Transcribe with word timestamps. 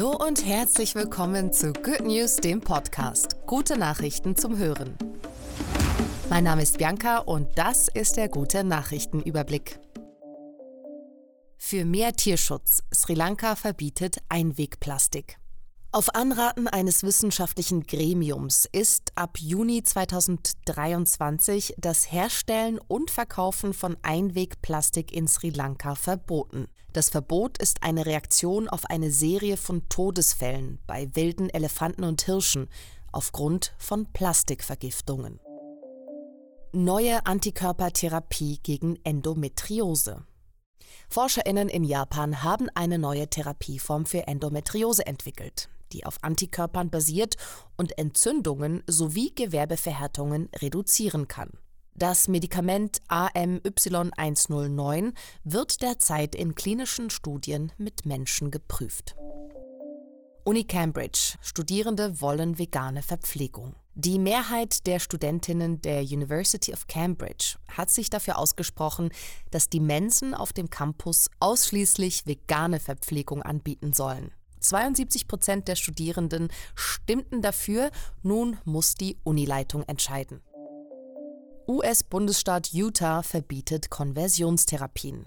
Hallo 0.00 0.16
und 0.16 0.46
herzlich 0.46 0.94
willkommen 0.94 1.52
zu 1.52 1.74
Good 1.74 2.00
News, 2.06 2.36
dem 2.36 2.62
Podcast. 2.62 3.36
Gute 3.46 3.76
Nachrichten 3.76 4.34
zum 4.34 4.56
Hören. 4.56 4.96
Mein 6.30 6.44
Name 6.44 6.62
ist 6.62 6.78
Bianca 6.78 7.18
und 7.18 7.48
das 7.58 7.88
ist 7.88 8.16
der 8.16 8.30
gute 8.30 8.64
Nachrichtenüberblick. 8.64 9.78
Für 11.58 11.84
mehr 11.84 12.14
Tierschutz. 12.14 12.82
Sri 12.94 13.12
Lanka 13.12 13.56
verbietet 13.56 14.22
Einwegplastik. 14.30 15.39
Auf 15.92 16.14
Anraten 16.14 16.68
eines 16.68 17.02
wissenschaftlichen 17.02 17.82
Gremiums 17.82 18.64
ist 18.70 19.10
ab 19.16 19.38
Juni 19.40 19.82
2023 19.82 21.74
das 21.78 22.12
Herstellen 22.12 22.78
und 22.86 23.10
Verkaufen 23.10 23.74
von 23.74 23.96
Einwegplastik 24.02 25.12
in 25.12 25.26
Sri 25.26 25.50
Lanka 25.50 25.96
verboten. 25.96 26.68
Das 26.92 27.10
Verbot 27.10 27.58
ist 27.58 27.82
eine 27.82 28.06
Reaktion 28.06 28.68
auf 28.68 28.84
eine 28.84 29.10
Serie 29.10 29.56
von 29.56 29.88
Todesfällen 29.88 30.78
bei 30.86 31.08
wilden 31.14 31.50
Elefanten 31.50 32.04
und 32.04 32.22
Hirschen 32.22 32.68
aufgrund 33.10 33.74
von 33.76 34.06
Plastikvergiftungen. 34.12 35.40
Neue 36.70 37.26
Antikörpertherapie 37.26 38.60
gegen 38.62 38.96
Endometriose. 39.02 40.22
Forscherinnen 41.08 41.68
in 41.68 41.82
Japan 41.82 42.44
haben 42.44 42.68
eine 42.76 43.00
neue 43.00 43.28
Therapieform 43.28 44.06
für 44.06 44.28
Endometriose 44.28 45.04
entwickelt 45.04 45.68
die 45.92 46.06
auf 46.06 46.16
Antikörpern 46.22 46.90
basiert 46.90 47.36
und 47.76 47.98
Entzündungen 47.98 48.82
sowie 48.86 49.34
Gewerbeverhärtungen 49.34 50.48
reduzieren 50.60 51.28
kann. 51.28 51.50
Das 51.94 52.28
Medikament 52.28 53.00
AMY109 53.08 55.12
wird 55.44 55.82
derzeit 55.82 56.34
in 56.34 56.54
klinischen 56.54 57.10
Studien 57.10 57.72
mit 57.76 58.06
Menschen 58.06 58.50
geprüft. 58.50 59.14
Uni 60.44 60.64
Cambridge. 60.64 61.34
Studierende 61.42 62.22
wollen 62.22 62.58
vegane 62.58 63.02
Verpflegung. 63.02 63.74
Die 63.94 64.18
Mehrheit 64.18 64.86
der 64.86 64.98
Studentinnen 64.98 65.82
der 65.82 66.00
University 66.00 66.72
of 66.72 66.86
Cambridge 66.86 67.56
hat 67.68 67.90
sich 67.90 68.08
dafür 68.08 68.38
ausgesprochen, 68.38 69.10
dass 69.50 69.68
die 69.68 69.80
Mensen 69.80 70.34
auf 70.34 70.54
dem 70.54 70.70
Campus 70.70 71.28
ausschließlich 71.38 72.26
vegane 72.26 72.80
Verpflegung 72.80 73.42
anbieten 73.42 73.92
sollen. 73.92 74.32
72 74.60 75.26
Prozent 75.26 75.68
der 75.68 75.76
Studierenden 75.76 76.48
stimmten 76.74 77.42
dafür, 77.42 77.90
nun 78.22 78.58
muss 78.64 78.94
die 78.94 79.16
Unileitung 79.24 79.82
entscheiden. 79.84 80.40
US-Bundesstaat 81.66 82.72
Utah 82.72 83.22
verbietet 83.22 83.90
Konversionstherapien. 83.90 85.26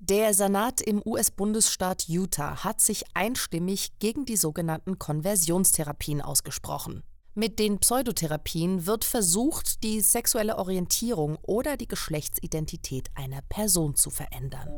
Der 0.00 0.32
Senat 0.32 0.80
im 0.80 1.02
US-Bundesstaat 1.04 2.08
Utah 2.08 2.62
hat 2.62 2.80
sich 2.80 3.04
einstimmig 3.14 3.98
gegen 3.98 4.26
die 4.26 4.36
sogenannten 4.36 4.98
Konversionstherapien 4.98 6.20
ausgesprochen. 6.22 7.02
Mit 7.34 7.58
den 7.58 7.78
Pseudotherapien 7.78 8.86
wird 8.86 9.04
versucht, 9.04 9.82
die 9.82 10.00
sexuelle 10.00 10.58
Orientierung 10.58 11.36
oder 11.42 11.76
die 11.76 11.88
Geschlechtsidentität 11.88 13.08
einer 13.14 13.42
Person 13.42 13.94
zu 13.94 14.10
verändern. 14.10 14.68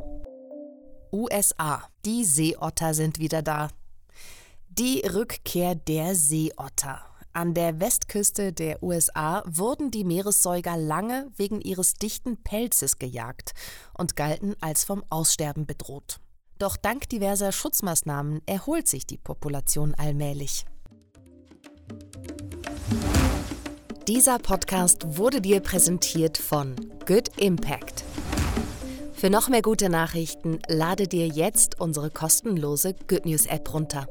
USA. 1.12 1.88
Die 2.04 2.24
Seeotter 2.24 2.94
sind 2.94 3.18
wieder 3.18 3.42
da. 3.42 3.68
Die 4.78 5.00
Rückkehr 5.00 5.74
der 5.74 6.14
Seeotter. 6.14 7.00
An 7.32 7.54
der 7.54 7.80
Westküste 7.80 8.52
der 8.52 8.80
USA 8.84 9.42
wurden 9.44 9.90
die 9.90 10.04
Meeressäuger 10.04 10.76
lange 10.76 11.26
wegen 11.36 11.60
ihres 11.60 11.94
dichten 11.94 12.36
Pelzes 12.36 13.00
gejagt 13.00 13.50
und 13.98 14.14
galten 14.14 14.54
als 14.60 14.84
vom 14.84 15.02
Aussterben 15.10 15.66
bedroht. 15.66 16.20
Doch 16.60 16.76
dank 16.76 17.08
diverser 17.08 17.50
Schutzmaßnahmen 17.50 18.42
erholt 18.46 18.86
sich 18.86 19.06
die 19.06 19.18
Population 19.18 19.92
allmählich. 19.96 20.64
Dieser 24.06 24.38
Podcast 24.38 25.16
wurde 25.16 25.40
dir 25.40 25.58
präsentiert 25.60 26.38
von 26.38 26.76
Good 27.06 27.36
Impact. 27.38 28.04
Für 29.14 29.30
noch 29.30 29.48
mehr 29.48 29.62
gute 29.62 29.88
Nachrichten 29.88 30.60
lade 30.68 31.08
dir 31.08 31.26
jetzt 31.26 31.80
unsere 31.80 32.10
kostenlose 32.10 32.94
Good 33.08 33.26
News 33.26 33.46
App 33.46 33.74
runter. 33.74 34.06